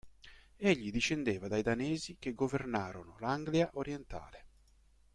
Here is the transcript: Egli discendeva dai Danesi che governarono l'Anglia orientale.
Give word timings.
Egli 0.57 0.89
discendeva 0.89 1.47
dai 1.47 1.61
Danesi 1.61 2.17
che 2.17 2.33
governarono 2.33 3.17
l'Anglia 3.19 3.69
orientale. 3.73 4.45